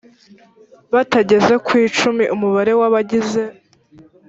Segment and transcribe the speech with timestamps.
[0.93, 3.43] batageze ku icumi umubare w abagize